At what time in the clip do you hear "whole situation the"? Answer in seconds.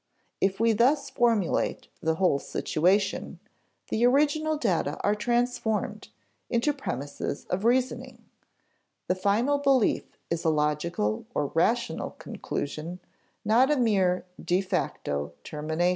2.15-4.03